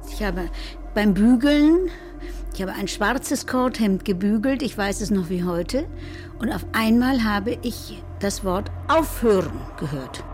Ich 0.08 0.22
habe 0.22 0.48
beim 0.94 1.14
Bügeln, 1.14 1.90
ich 2.54 2.62
habe 2.62 2.72
ein 2.72 2.88
schwarzes 2.88 3.46
Kordhemd 3.46 4.04
gebügelt, 4.04 4.62
ich 4.62 4.76
weiß 4.76 5.00
es 5.00 5.10
noch 5.10 5.28
wie 5.28 5.44
heute, 5.44 5.86
und 6.38 6.52
auf 6.52 6.64
einmal 6.72 7.22
habe 7.24 7.58
ich 7.62 8.02
das 8.20 8.44
Wort 8.44 8.70
aufhören 8.88 9.60
gehört. 9.78 10.24